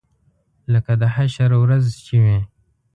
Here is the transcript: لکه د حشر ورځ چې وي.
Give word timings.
لکه 0.73 0.93
د 1.01 1.03
حشر 1.15 1.51
ورځ 1.63 1.85
چې 2.05 2.15
وي. 2.23 2.39